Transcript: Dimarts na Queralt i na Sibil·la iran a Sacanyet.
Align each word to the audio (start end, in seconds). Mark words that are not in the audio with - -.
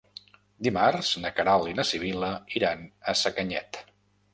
Dimarts 0.67 1.11
na 1.25 1.31
Queralt 1.41 1.71
i 1.75 1.77
na 1.83 1.87
Sibil·la 1.93 2.33
iran 2.61 2.87
a 3.15 3.21
Sacanyet. 3.25 3.85